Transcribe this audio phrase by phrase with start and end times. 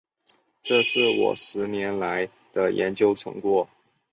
[0.63, 3.69] 这是我十年来的研究成果